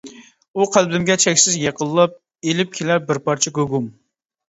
ئۇ 0.61 0.65
قەلبىمگە 0.75 1.17
چەكسىز 1.25 1.59
يېقىنلاپ، 1.65 2.19
ئېلىپ 2.51 2.75
كېلەر 2.81 3.07
بىر 3.07 3.25
پارچە 3.29 3.59
گۇگۇم. 3.63 3.91